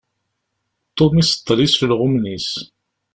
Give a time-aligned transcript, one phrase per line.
[0.97, 2.49] Tom iseṭṭel icelɣumen-is.